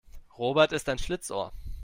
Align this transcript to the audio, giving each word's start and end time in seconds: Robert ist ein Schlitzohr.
Robert 0.39 0.71
ist 0.71 0.89
ein 0.89 0.97
Schlitzohr. 0.97 1.51